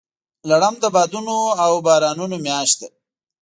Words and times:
لړم 0.49 0.75
د 0.83 0.85
بادونو 0.95 1.37
او 1.63 1.71
بارانونو 1.85 2.35
میاشت 2.45 2.75
ده. 2.81 2.87